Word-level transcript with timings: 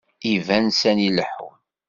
Iban 0.33 0.65
sani 0.79 1.09
leḥḥun. 1.17 1.55